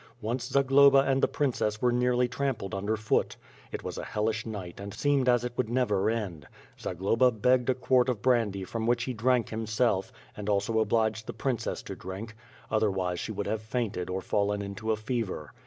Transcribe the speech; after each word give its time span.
Onje 0.23 0.51
Zagloba 0.51 1.07
and 1.07 1.21
the 1.21 1.27
princess 1.27 1.79
were 1.79 1.91
nearly 1.91 2.27
trampled 2.27 2.73
under 2.73 2.97
foot. 2.97 3.35
It 3.71 3.83
was 3.83 3.99
a 3.99 4.03
hellish 4.03 4.47
night 4.47 4.79
and 4.79 4.95
seemed 4.95 5.29
as 5.29 5.45
it 5.45 5.53
would 5.55 5.69
never 5.69 6.09
end. 6.09 6.47
Zagloba 6.79 7.29
begged 7.29 7.69
a 7.69 7.75
quart 7.75 8.09
of 8.09 8.19
brandy 8.19 8.63
from 8.63 8.87
which 8.87 9.03
he 9.03 9.13
drank 9.13 9.49
himself, 9.49 10.11
and 10.35 10.49
also 10.49 10.79
obliged 10.79 11.27
the 11.27 11.33
princess 11.33 11.83
to 11.83 11.95
drink; 11.95 12.35
otherwise 12.71 13.19
she 13.19 13.31
would 13.31 13.45
have 13.45 13.61
fainted 13.61 14.09
or 14.09 14.21
fallen 14.21 14.63
into 14.63 14.91
a 14.91 14.95
fever. 14.97 15.53